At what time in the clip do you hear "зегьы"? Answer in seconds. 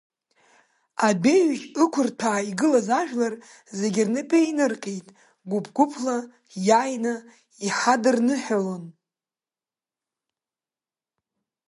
3.77-4.01